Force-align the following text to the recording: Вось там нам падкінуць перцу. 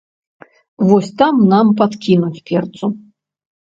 Вось 0.87 1.11
там 1.23 1.35
нам 1.53 1.65
падкінуць 1.85 2.43
перцу. 2.53 2.95